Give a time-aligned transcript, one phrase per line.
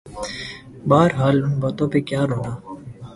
[0.89, 2.53] بہرحال ان باتوں پہ کیا رونا۔